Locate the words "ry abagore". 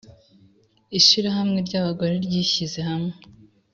1.67-2.13